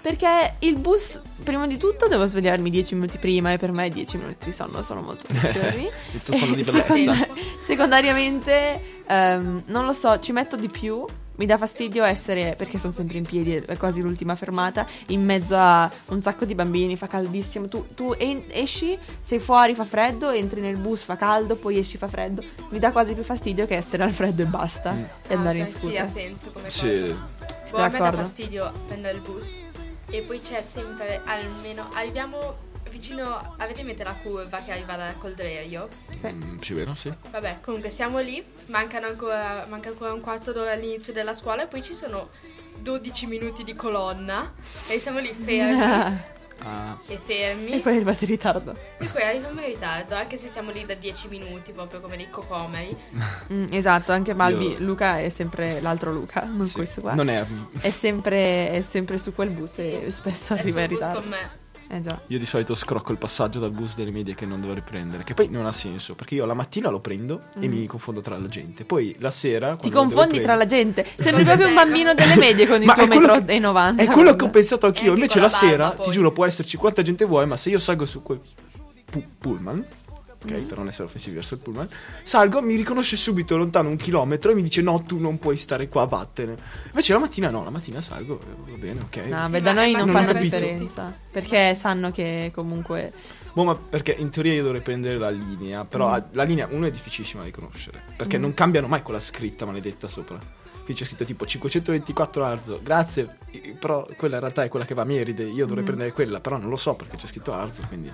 Perché 0.00 0.54
il 0.60 0.76
bus, 0.78 1.20
prima 1.44 1.66
di 1.66 1.76
tutto, 1.76 2.08
devo 2.08 2.26
svegliarmi 2.26 2.70
10 2.70 2.94
minuti 2.94 3.18
prima 3.18 3.52
e 3.52 3.58
per 3.58 3.72
me 3.72 3.88
10 3.88 4.16
minuti 4.16 4.44
di 4.46 4.52
sonno 4.52 4.82
sono 4.82 5.00
molto 5.02 5.24
preziosi. 5.28 5.88
Il 6.12 6.22
tuo 6.22 6.34
sonno 6.34 6.54
di 6.54 6.60
E 6.60 6.64
bellezza. 6.70 6.94
seconda- 6.94 7.26
secondariamente, 7.62 9.02
ehm, 9.06 9.62
non 9.66 9.84
lo 9.86 9.92
so, 9.92 10.18
ci 10.20 10.32
metto 10.32 10.56
di 10.56 10.68
più. 10.68 11.04
Mi 11.42 11.48
dà 11.48 11.58
fastidio 11.58 12.04
essere, 12.04 12.54
perché 12.56 12.78
sono 12.78 12.92
sempre 12.92 13.18
in 13.18 13.24
piedi, 13.24 13.54
è 13.56 13.76
quasi 13.76 14.00
l'ultima 14.00 14.36
fermata, 14.36 14.86
in 15.08 15.24
mezzo 15.24 15.56
a 15.56 15.90
un 16.10 16.22
sacco 16.22 16.44
di 16.44 16.54
bambini, 16.54 16.96
fa 16.96 17.08
caldissimo. 17.08 17.66
Tu, 17.66 17.84
tu 17.96 18.14
en- 18.16 18.44
esci, 18.50 18.96
sei 19.20 19.40
fuori, 19.40 19.74
fa 19.74 19.84
freddo, 19.84 20.30
entri 20.30 20.60
nel 20.60 20.76
bus, 20.78 21.02
fa 21.02 21.16
caldo, 21.16 21.56
poi 21.56 21.78
esci, 21.80 21.98
fa 21.98 22.06
freddo. 22.06 22.44
Mi 22.68 22.78
dà 22.78 22.92
quasi 22.92 23.14
più 23.14 23.24
fastidio 23.24 23.66
che 23.66 23.74
essere 23.74 24.04
al 24.04 24.12
freddo 24.12 24.42
e 24.42 24.44
basta. 24.44 24.92
Mm. 24.92 25.02
E 25.26 25.34
andare 25.34 25.60
Ah, 25.62 25.66
in 25.66 25.66
scooter. 25.66 25.90
Sì, 25.90 25.96
ha 25.98 26.06
senso 26.06 26.52
come 26.52 26.70
Sì. 26.70 26.78
cosa. 26.80 26.92
Siete 26.92 27.16
Boh, 27.72 27.76
a 27.78 27.88
me 27.88 27.98
dà 27.98 28.12
fastidio 28.12 28.72
prendere 28.86 29.16
il 29.16 29.22
bus. 29.22 29.62
E 30.10 30.20
poi 30.20 30.40
c'è 30.40 30.62
sempre 30.62 31.22
almeno. 31.24 31.88
Arriviamo 31.94 32.54
vicino. 32.92 33.54
Avete 33.58 33.80
in 33.80 33.86
mente 33.86 34.04
la 34.04 34.14
curva 34.14 34.60
che 34.62 34.70
arriva 34.70 34.94
da 34.96 35.14
Colderio? 35.18 35.88
Sì. 36.20 36.28
Mm, 36.32 36.58
sì, 36.60 36.74
vero, 36.74 36.94
sì. 36.94 37.12
Vabbè, 37.30 37.58
comunque 37.60 37.90
siamo 37.90 38.20
lì. 38.20 38.44
Mancano 38.66 39.06
ancora, 39.06 39.66
manca 39.68 39.88
ancora 39.88 40.12
un 40.12 40.20
quarto 40.20 40.52
d'ora 40.52 40.72
all'inizio 40.72 41.12
della 41.12 41.34
scuola. 41.34 41.64
E 41.64 41.66
poi 41.66 41.82
ci 41.82 41.94
sono 41.94 42.28
12 42.78 43.26
minuti 43.26 43.64
di 43.64 43.74
colonna. 43.74 44.52
E 44.86 44.98
siamo 44.98 45.18
lì 45.18 45.32
fermi. 45.32 46.30
Ah, 46.64 46.96
e 47.08 47.18
fermi. 47.20 47.72
e 47.72 47.80
poi 47.80 47.96
arrivate 47.96 48.22
in 48.22 48.30
ritardo. 48.30 48.76
E 48.98 49.06
poi 49.08 49.22
arriviamo 49.22 49.58
in 49.62 49.66
ritardo, 49.66 50.14
anche 50.14 50.36
se 50.36 50.46
siamo 50.46 50.70
lì 50.70 50.84
da 50.86 50.94
10 50.94 51.26
minuti, 51.26 51.72
proprio 51.72 51.98
come 51.98 52.16
dei 52.16 52.30
cocomeri. 52.30 52.96
Mm, 53.52 53.66
esatto, 53.72 54.12
anche 54.12 54.32
Balbi, 54.32 54.70
Io- 54.72 54.78
Luca 54.78 55.18
è 55.18 55.28
sempre 55.28 55.80
l'altro 55.80 56.12
Luca, 56.12 56.44
non 56.44 56.64
sì. 56.64 56.74
questo 56.74 57.00
qua. 57.00 57.14
Non 57.14 57.28
Ernie. 57.28 57.66
È 57.80 57.90
sempre, 57.90 58.70
è 58.70 58.80
sempre 58.86 59.18
su 59.18 59.34
quel 59.34 59.50
bus 59.50 59.78
e 59.78 60.12
spesso 60.12 60.54
È 60.54 60.58
arriva 60.60 60.82
in 60.82 60.88
sul 60.90 60.96
bus 60.98 61.06
ritardo. 61.08 61.20
con 61.20 61.28
me. 61.30 61.50
Eh 61.92 62.00
già. 62.00 62.18
Io 62.28 62.38
di 62.38 62.46
solito 62.46 62.74
scrocco 62.74 63.12
il 63.12 63.18
passaggio 63.18 63.58
dal 63.58 63.70
bus 63.70 63.96
delle 63.96 64.10
medie 64.10 64.34
che 64.34 64.46
non 64.46 64.62
dovrei 64.62 64.80
prendere. 64.82 65.24
Che 65.24 65.34
poi 65.34 65.50
non 65.50 65.66
ha 65.66 65.72
senso, 65.72 66.14
perché 66.14 66.34
io 66.36 66.46
la 66.46 66.54
mattina 66.54 66.88
lo 66.88 67.00
prendo 67.00 67.42
e 67.60 67.68
mi 67.68 67.84
confondo 67.86 68.22
tra 68.22 68.38
la 68.38 68.48
gente. 68.48 68.86
Poi 68.86 69.14
la 69.18 69.30
sera. 69.30 69.74
Mm. 69.74 69.78
Ti 69.78 69.90
confondi 69.90 70.40
tra 70.40 70.54
la 70.54 70.64
gente. 70.64 71.04
Sembri 71.04 71.44
proprio 71.44 71.68
un 71.68 71.74
bambino 71.74 72.14
delle 72.14 72.36
medie 72.36 72.66
con 72.66 72.80
il 72.80 72.86
Ma 72.88 72.94
tuo 72.94 73.06
metro 73.06 73.44
che- 73.44 73.52
e 73.54 73.58
90. 73.58 74.02
È 74.02 74.06
quello 74.06 74.34
che 74.34 74.44
ho 74.46 74.48
pensato 74.50 74.86
anch'io. 74.86 75.10
anche 75.12 75.20
Invece 75.20 75.38
la 75.38 75.44
la 75.44 75.50
sera, 75.50 75.90
poi. 75.90 76.06
ti 76.06 76.10
giuro, 76.12 76.32
può 76.32 76.46
esserci 76.46 76.78
quanta 76.78 77.02
gente 77.02 77.26
vuoi, 77.26 77.46
ma 77.46 77.58
se 77.58 77.68
io 77.68 77.78
salgo 77.78 78.06
su 78.06 78.22
quel 78.22 78.40
pu- 79.10 79.24
pullman, 79.38 79.84
ok, 80.42 80.52
Mm. 80.52 80.66
per 80.66 80.78
non 80.78 80.88
essere 80.88 81.04
offensivi 81.04 81.36
verso 81.36 81.54
il 81.54 81.60
pullman, 81.60 81.88
salgo, 82.22 82.60
mi 82.62 82.76
riconosce 82.76 83.16
subito 83.16 83.56
lontano 83.56 83.88
un 83.88 83.96
chilometro 83.96 84.50
e 84.50 84.54
mi 84.54 84.62
dice 84.62 84.82
no, 84.82 85.02
tu 85.02 85.18
non 85.18 85.38
puoi 85.38 85.56
stare 85.56 85.88
qua, 85.88 86.04
vattene. 86.04 86.56
Invece 86.86 87.12
la 87.12 87.18
mattina 87.18 87.50
no, 87.50 87.64
la 87.64 87.70
mattina 87.70 88.00
salgo, 88.00 88.40
eh, 88.40 88.70
va 88.70 88.76
bene, 88.76 89.00
ok. 89.00 89.16
No, 89.28 89.44
Sì, 89.46 89.50
beh, 89.52 89.60
da 89.60 89.72
noi 89.72 89.92
ma 89.92 89.98
non 89.98 90.08
fanno 90.10 90.32
differenza. 90.32 91.14
Perché 91.30 91.74
sanno 91.74 92.10
che 92.10 92.50
comunque. 92.54 93.12
Boh, 93.54 93.64
ma 93.64 93.74
perché 93.76 94.12
in 94.18 94.30
teoria 94.30 94.54
io 94.54 94.62
dovrei 94.62 94.80
prendere 94.80 95.18
la 95.18 95.28
linea, 95.30 95.84
però 95.84 96.16
Mm. 96.16 96.20
la 96.32 96.42
linea 96.42 96.68
1 96.70 96.86
è 96.86 96.90
difficilissima 96.90 97.40
da 97.40 97.46
riconoscere, 97.46 98.00
perché 98.16 98.38
non 98.38 98.54
cambiano 98.54 98.86
mai 98.88 99.02
quella 99.02 99.20
scritta 99.20 99.66
maledetta 99.66 100.08
sopra. 100.08 100.38
Qui 100.84 100.94
c'è 100.94 101.04
scritto 101.04 101.24
tipo 101.24 101.46
524 101.46 102.42
Arzo, 102.44 102.80
grazie, 102.82 103.36
però 103.78 104.04
quella 104.16 104.34
in 104.36 104.40
realtà 104.40 104.64
è 104.64 104.68
quella 104.68 104.84
che 104.84 104.94
va 104.94 105.02
a 105.02 105.04
Meride, 105.04 105.44
io 105.44 105.64
Mm. 105.64 105.68
dovrei 105.68 105.84
prendere 105.84 106.12
quella, 106.12 106.40
però 106.40 106.56
non 106.58 106.70
lo 106.70 106.76
so 106.76 106.94
perché 106.94 107.16
c'è 107.18 107.26
scritto 107.26 107.52
Arzo, 107.52 107.82
quindi, 107.86 108.10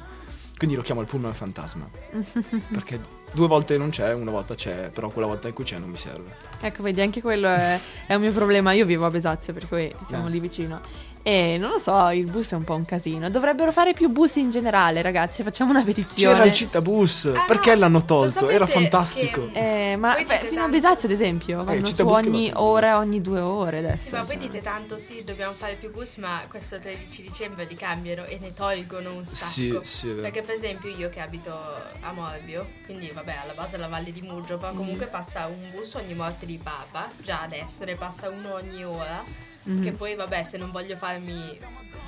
quindi 0.59 0.77
lo 0.77 0.83
chiamo 0.83 1.01
il 1.01 1.07
pullman 1.07 1.33
fantasma, 1.35 1.89
perché 2.71 3.01
Due 3.31 3.47
volte 3.47 3.77
non 3.77 3.91
c'è, 3.91 4.15
una 4.15 4.31
volta 4.31 4.55
c'è, 4.55 4.91
però 4.91 5.11
quella 5.11 5.29
volta 5.29 5.49
in 5.49 5.55
cui 5.55 5.63
c'è 5.65 5.77
non 5.79 5.91
mi 5.91 5.99
serve. 5.99 6.35
Ecco, 6.63 6.83
vedi, 6.83 7.03
anche 7.03 7.21
quello 7.21 7.47
è, 7.47 7.79
è 8.07 8.15
un 8.15 8.23
mio 8.23 8.33
problema. 8.33 8.73
Io 8.73 8.87
vivo 8.87 9.05
a 9.05 9.11
Besazio, 9.11 9.53
per 9.53 9.69
cui 9.69 9.95
siamo 10.07 10.29
Eh. 10.29 10.31
lì 10.31 10.41
vicino. 10.41 10.81
E 11.29 11.59
non 11.59 11.69
lo 11.73 11.79
so, 11.79 12.09
il 12.09 12.25
bus 12.31 12.53
è 12.53 12.55
un 12.55 12.65
po' 12.65 12.75
un 12.75 12.87
casino. 12.87 13.29
Dovrebbero 13.29 13.71
fare 13.71 13.93
più 13.93 14.09
bus 14.09 14.37
in 14.37 14.49
generale, 14.49 15.03
ragazzi. 15.03 15.43
Facciamo 15.43 15.73
una 15.73 15.83
petizione. 15.83 16.33
C'era 16.33 16.47
il 16.47 16.53
Cittàbus, 16.53 17.33
Ah, 17.35 17.45
perché 17.47 17.75
no, 17.75 17.81
l'hanno 17.81 18.05
tolto? 18.07 18.49
Era 18.49 18.65
che- 18.65 18.73
fantastico. 18.73 19.47
Eh, 19.53 19.97
ma 19.99 20.15
beh, 20.27 20.47
fino 20.49 20.65
a 20.65 20.69
Besazio, 20.69 21.07
ad 21.07 21.13
esempio, 21.13 21.65
vanno 21.65 21.85
su 21.85 21.93
Cittàbus 21.93 22.21
che 22.23 22.27
ogni 22.29 22.51
va- 22.51 22.63
ora, 22.63 22.97
ogni 22.97 23.21
due 23.21 23.41
ore 23.41 23.79
adesso. 23.81 24.09
Sì, 24.09 24.13
ma 24.13 24.23
voi 24.23 24.37
cioè. 24.37 24.43
dite 24.45 24.63
tanto 24.63 24.97
sì, 24.97 25.23
dobbiamo 25.23 25.53
fare 25.53 25.75
più 25.75 25.91
bus, 25.93 26.17
ma 26.17 26.41
questo 26.49 26.79
13 26.79 27.21
dicembre 27.21 27.67
li 27.67 27.75
cambiano 27.75 28.25
e 28.25 28.39
ne 28.41 28.55
tolgono 28.55 29.13
un 29.13 29.25
sacco. 29.27 29.51
Sì, 29.51 29.81
sì. 29.85 30.07
Perché 30.09 30.41
per 30.41 30.55
esempio 30.55 30.89
io 30.89 31.11
che 31.11 31.21
abito 31.21 31.53
a 31.53 32.11
Morbio, 32.13 32.67
quindi 32.87 33.11
vabbè 33.13 33.41
alla 33.43 33.53
base 33.53 33.77
della 33.77 33.89
Valle 33.89 34.13
di 34.13 34.23
Murgio, 34.23 34.57
ma 34.59 34.71
comunque 34.71 35.05
passa 35.09 35.45
un 35.47 35.71
bus 35.75 35.93
ogni 35.93 36.15
morte 36.15 36.47
di 36.47 36.57
papa, 36.57 37.11
già 37.23 37.43
adesso 37.43 37.85
ne 37.85 37.97
passa 37.97 38.31
uno 38.31 38.55
ogni 38.55 38.83
ora, 38.83 39.23
Mhm. 39.69 39.83
che 39.83 39.93
poi 39.93 40.15
vabbè 40.15 40.43
se 40.45 40.57
non 40.57 40.71
voglio 40.71 40.97
farmi, 40.97 41.59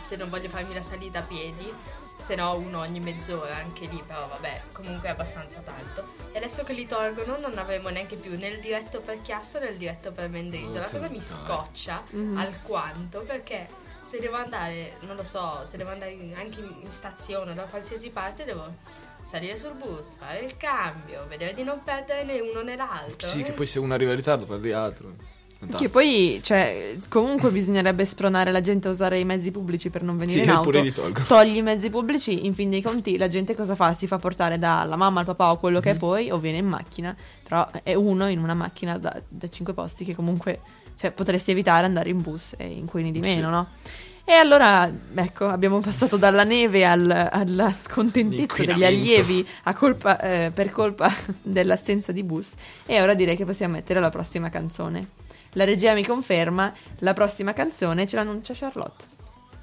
se 0.03 0.17
non 0.17 0.29
voglio 0.31 0.49
farmi 0.49 0.73
la 0.75 0.81
salita 0.83 1.19
a 1.19 1.23
piedi, 1.23 1.73
se 2.19 2.35
no 2.35 2.55
uno 2.57 2.81
ogni 2.81 3.01
mezz'ora 3.01 3.57
anche 3.57 3.87
lì, 3.87 4.03
però 4.07 4.29
vabbè 4.29 4.63
comunque 4.73 5.09
è 5.09 5.13
abbastanza 5.13 5.61
tanto. 5.61 6.05
E 6.33 6.39
adesso 6.39 6.63
che 6.65 6.73
li 6.73 6.87
tolgono 6.87 7.39
non 7.39 7.57
avremo 7.59 7.89
neanche 7.89 8.17
più 8.17 8.37
né 8.37 8.49
il 8.49 8.61
diretto 8.61 9.01
per 9.01 9.21
Chiasso 9.23 9.59
né 9.59 9.69
il 9.69 9.77
diretto 9.77 10.13
per 10.13 10.29
Mendrisio. 10.29 10.81
La 10.81 10.89
cosa 10.91 11.09
mi 11.09 11.21
scoccia 11.23 12.03
Mhm. 12.11 12.37
alquanto 12.37 13.21
perché 13.23 13.69
se 14.03 14.19
devo 14.21 14.37
andare, 14.37 14.97
non 15.01 15.17
lo 15.17 15.25
so, 15.25 15.63
se 15.65 15.77
devo 15.77 15.91
andare 15.91 16.13
anche 16.35 16.61
in, 16.61 16.75
in 16.83 16.91
stazione 16.91 17.51
o 17.51 17.55
da 17.55 17.65
qualsiasi 17.65 18.11
parte 18.11 18.45
devo 18.45 18.75
salire 19.23 19.57
sul 19.57 19.75
bus, 19.75 20.15
fare 20.19 20.41
il 20.41 20.57
cambio, 20.57 21.27
vedere 21.27 21.53
di 21.53 21.63
non 21.63 21.83
perdere 21.85 22.25
né 22.25 22.41
uno 22.41 22.63
né 22.63 22.75
l'altro. 22.77 23.29
Sì, 23.29 23.41
Eh, 23.41 23.45
che 23.45 23.53
poi 23.53 23.67
se 23.67 23.79
uno 23.79 23.93
arriva 23.93 24.11
in 24.13 24.17
ritardo 24.17 24.47
perdi 24.47 24.73
altro. 24.73 25.15
Che 25.61 25.67
Fantastico. 25.67 25.93
poi, 25.93 26.41
cioè, 26.43 26.97
comunque 27.11 27.51
bisognerebbe 27.51 28.07
spronare 28.07 28.51
la 28.51 28.63
gente 28.63 28.89
a 28.89 28.93
usare 28.93 29.19
i 29.19 29.27
mezzi 29.27 29.51
pubblici 29.51 29.91
per 29.91 30.03
non 30.03 30.17
venire 30.17 30.39
Sì, 30.39 30.45
in 30.47 30.51
auto. 30.51 30.81
li 30.81 30.91
tolgo. 30.91 31.21
Togli 31.27 31.57
i 31.57 31.63
mezzi 31.63 31.91
pubblici, 31.91 32.47
in 32.47 32.55
fin 32.55 32.71
dei 32.71 32.81
conti, 32.81 33.19
la 33.19 33.29
gente 33.29 33.55
cosa 33.55 33.75
fa? 33.75 33.93
Si 33.93 34.07
fa 34.07 34.17
portare 34.19 34.59
dalla 34.59 34.97
mamma 34.97 35.21
al 35.21 35.27
papà 35.27 35.51
o 35.51 35.59
quello 35.59 35.77
Mhm. 35.77 35.83
che 35.83 35.91
è 35.91 35.97
poi, 35.97 36.31
o 36.31 36.39
viene 36.39 36.57
in 36.59 36.67
macchina. 36.67 37.15
Però 37.43 37.69
è 37.83 37.93
uno 37.93 38.27
in 38.31 38.39
una 38.39 38.55
macchina 38.55 38.97
da, 38.97 39.21
da 39.29 39.49
cinque 39.51 39.75
posti 39.75 40.03
che 40.07 40.15
comunque, 40.15 40.61
cioè, 40.97 41.11
potresti 41.11 41.51
evitare 41.51 41.85
andare 41.85 42.09
in 42.09 42.23
bus 42.23 42.55
e 42.57 42.65
inquini 42.67 43.13
di 43.13 43.21
meno, 43.21 43.47
Sì. 43.49 43.51
no? 43.53 43.69
E 44.25 44.33
allora, 44.33 44.91
ecco, 45.15 45.47
abbiamo 45.47 45.81
passato 45.81 46.17
dalla 46.17 46.45
neve 46.45 46.87
al- 46.87 47.29
alla 47.33 47.71
scontentezza 47.73 48.65
degli 48.65 48.85
allievi 48.85 49.47
a 49.65 49.75
colpa- 49.75 50.19
eh, 50.21 50.51
per 50.55 50.71
colpa 50.71 51.11
dell'assenza 51.43 52.13
di 52.13 52.23
bus. 52.23 52.53
E 52.87 53.03
ora 53.03 53.13
direi 53.13 53.37
che 53.37 53.45
possiamo 53.45 53.75
mettere 53.75 54.01
la 54.01 54.09
prossima 54.09 54.49
canzone. 54.49 55.19
La 55.55 55.65
regia 55.65 55.95
mi 55.95 56.05
conferma, 56.05 56.73
la 56.99 57.13
prossima 57.13 57.53
canzone 57.53 58.07
ce 58.07 58.17
l'annuncia 58.17 58.55
Charlotte. 58.55 59.05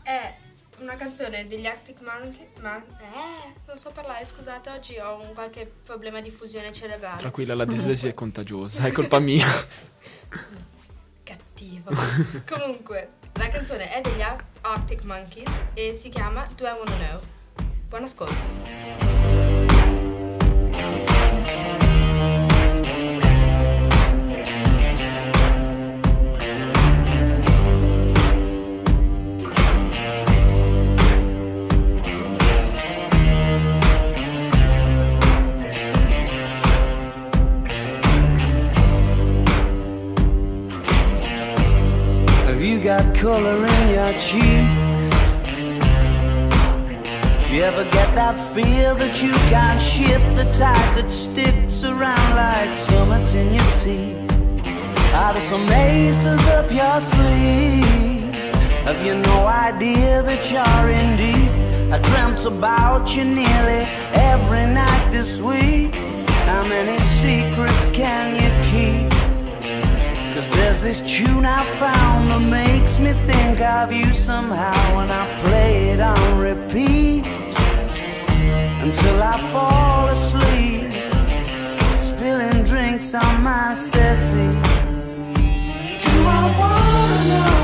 È 0.04 0.36
una 0.80 0.96
canzone 0.96 1.48
degli 1.48 1.66
Arctic 1.66 2.02
Monkey, 2.02 2.50
ma 2.60 2.78
eh, 2.78 3.54
non 3.66 3.78
so 3.78 3.92
parlare, 3.92 4.26
scusate, 4.26 4.70
oggi 4.70 4.98
ho 4.98 5.22
un 5.22 5.34
qualche 5.34 5.72
problema 5.84 6.20
di 6.20 6.30
fusione 6.30 6.74
cerebrale. 6.74 7.18
Tranquilla, 7.18 7.56
la 7.56 7.66
dislessia 7.66 8.10
è 8.10 8.14
contagiosa, 8.14 8.86
è 8.86 8.92
colpa 8.92 9.20
mia. 9.20 9.48
Cattivo. 11.24 11.92
Comunque, 12.48 13.12
la 13.34 13.48
canzone 13.48 13.92
è 13.92 14.02
degli 14.02 14.22
Ar- 14.22 14.44
Arctic 14.62 15.04
Monkeys 15.04 15.52
e 15.74 15.94
si 15.94 16.10
chiama 16.10 16.46
Do 16.56 16.66
I 16.66 16.72
Wanna 16.72 16.96
Know. 16.96 17.22
Buon 17.88 18.04
ascolto. 18.04 19.47
That 48.28 48.54
feel 48.54 48.94
that 48.96 49.24
you 49.24 49.32
can't 49.52 49.82
shift 49.82 50.36
the 50.36 50.44
tide 50.52 50.92
that 50.98 51.10
sticks 51.14 51.86
around 51.86 52.30
like 52.36 52.76
summits 52.76 53.34
in 53.34 53.54
your 53.54 53.72
teeth? 53.82 54.18
Are 55.14 55.32
there 55.32 55.48
some 55.54 55.70
aces 55.70 56.42
up 56.58 56.70
your 56.70 57.00
sleeve? 57.00 58.36
Have 58.88 59.02
you 59.06 59.16
no 59.16 59.48
idea 59.48 60.24
that 60.24 60.44
you're 60.52 60.90
in 61.00 61.10
deep? 61.24 61.54
I 61.94 62.00
dreamt 62.10 62.44
about 62.46 63.16
you 63.16 63.24
nearly 63.24 63.84
every 64.34 64.66
night 64.82 65.10
this 65.10 65.40
week. 65.40 65.96
How 66.50 66.64
many 66.68 67.00
secrets 67.22 67.90
can 67.92 68.26
you 68.42 68.52
keep? 68.70 69.10
Cause 70.34 70.50
there's 70.50 70.82
this 70.82 71.00
tune 71.02 71.46
I 71.46 71.64
found 71.80 72.30
that 72.32 72.46
makes 72.62 73.00
me 73.00 73.14
think 73.32 73.62
of 73.62 73.94
you 73.94 74.12
somehow 74.12 74.98
when 74.98 75.10
I 75.10 75.24
play 75.44 75.92
it 75.92 76.02
on 76.02 76.40
repeat 76.40 77.37
Until 78.88 79.22
I 79.22 79.36
fall 79.52 80.08
asleep. 80.16 80.90
Spilling 82.00 82.64
drinks 82.64 83.14
on 83.14 83.44
my 83.44 83.74
settee. 83.74 84.62
Do 86.06 86.16
I 86.40 86.44
wanna 86.62 87.20
know 87.32 87.58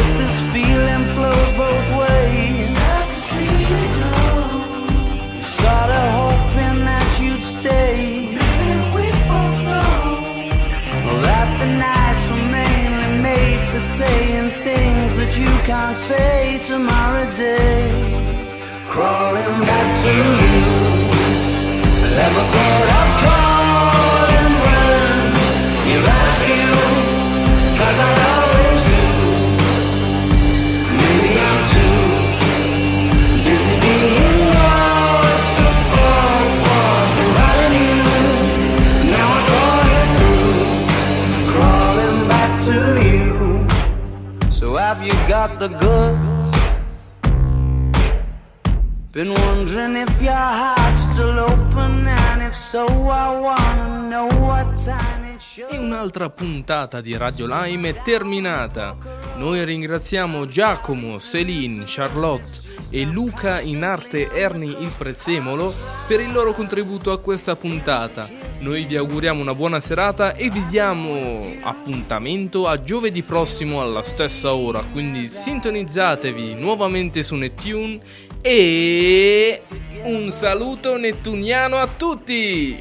If 0.00 0.08
this 0.20 0.36
feeling 0.52 1.04
flows 1.14 1.50
both 1.62 1.88
ways? 2.02 2.66
Sorta 5.58 6.02
hoping 6.18 6.78
that 6.90 7.10
you'd 7.20 7.44
stay. 7.56 7.94
We 8.96 9.06
both 9.30 9.58
know 9.70 10.08
that 11.26 11.48
the 11.60 11.70
nights 11.86 12.26
were 12.32 12.48
mainly 12.58 13.10
made 13.28 13.62
for 13.70 13.82
saying 13.98 14.48
things 14.68 15.10
that 15.18 15.32
you 15.38 15.52
can't 15.68 15.96
say 15.96 16.60
tomorrow 16.66 17.03
to 20.04 20.10
you. 20.10 20.58
Never 22.20 22.42
thought 22.52 22.88
I'd 23.00 23.12
call 23.24 24.28
and 24.40 24.54
run. 24.66 25.18
A 25.88 25.96
I 28.08 28.12
always 28.32 28.82
do. 28.90 29.04
Maybe 31.00 31.32
I'm 31.48 31.60
too 31.74 32.00
busy 33.46 33.74
being 33.84 34.40
lost 34.58 35.48
to 35.58 35.66
fall 35.90 36.46
for. 36.62 36.92
Now 39.14 39.28
I 39.38 39.42
through 40.18 40.64
crawling 41.52 42.20
back 42.32 42.52
to 42.68 42.78
you. 43.08 43.28
So 44.52 44.66
have 44.76 45.00
you 45.02 45.14
got 45.26 45.50
the 45.58 45.68
goods? 45.68 46.03
Been 49.14 49.30
wondering 49.30 49.94
if 49.94 50.20
your 50.20 50.32
heart's 50.32 51.02
still 51.02 51.38
open, 51.38 52.04
and 52.04 52.42
if 52.42 52.52
so, 52.52 52.84
I 52.84 53.38
wanna 53.38 54.08
know 54.08 54.26
what 54.40 54.74
time. 54.84 55.22
E 55.70 55.76
un'altra 55.78 56.30
puntata 56.30 57.00
di 57.00 57.16
Radio 57.16 57.46
Lime 57.46 57.90
è 57.90 58.02
terminata. 58.02 58.96
Noi 59.36 59.64
ringraziamo 59.64 60.46
Giacomo, 60.46 61.20
Celine, 61.20 61.84
Charlotte 61.86 62.60
e 62.90 63.04
Luca 63.04 63.60
in 63.60 63.84
arte 63.84 64.32
Erni 64.32 64.82
il 64.82 64.92
Prezzemolo 64.96 65.72
per 66.08 66.20
il 66.20 66.32
loro 66.32 66.52
contributo 66.52 67.12
a 67.12 67.20
questa 67.20 67.54
puntata. 67.54 68.28
Noi 68.58 68.84
vi 68.84 68.96
auguriamo 68.96 69.40
una 69.40 69.54
buona 69.54 69.78
serata 69.78 70.34
e 70.34 70.50
vi 70.50 70.64
diamo 70.66 71.54
appuntamento 71.62 72.66
a 72.66 72.82
giovedì 72.82 73.22
prossimo 73.22 73.80
alla 73.80 74.02
stessa 74.02 74.54
ora, 74.54 74.84
quindi 74.90 75.28
sintonizzatevi 75.28 76.54
nuovamente 76.54 77.22
su 77.22 77.34
Nettune 77.36 78.00
e 78.46 79.58
un 80.02 80.30
saluto 80.30 80.98
nettuniano 80.98 81.78
a 81.78 81.86
tutti! 81.86 82.78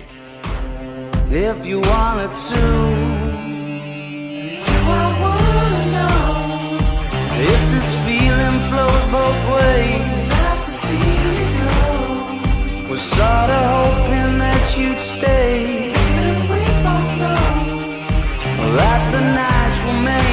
If 1.29 1.65
you 1.65 1.79
wanted 1.79 2.33
to, 2.49 2.63
I 4.67 5.03
wanna 5.21 5.83
know 5.95 6.77
if 7.39 7.61
this 7.71 7.91
feeling 8.05 8.59
flows 8.59 9.05
both 9.07 9.41
ways. 9.55 10.11
Sad 10.27 10.57
to 10.65 10.71
see 10.83 11.11
you 11.23 11.47
go. 11.63 12.89
Was 12.89 13.01
sorta 13.01 13.59
hoping 13.73 14.37
that 14.39 14.77
you'd 14.77 15.01
stay. 15.01 15.91
And 16.23 16.39
we 16.49 16.61
both 16.83 17.11
know 17.23 17.47
that 18.77 19.01
the 19.13 19.21
nights 19.21 19.79
were 19.85 20.01
made 20.03 20.32